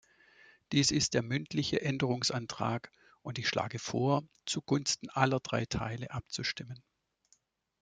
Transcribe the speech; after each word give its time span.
Dies 0.71 0.89
ist 0.89 1.13
der 1.13 1.21
mündliche 1.21 1.81
Änderungsantrag, 1.81 2.91
und 3.21 3.37
ich 3.37 3.47
schlage 3.47 3.77
vor, 3.77 4.23
zugunsten 4.47 5.09
aller 5.11 5.39
drei 5.39 5.65
Teile 5.65 6.09
abzustimmen. 6.09 6.81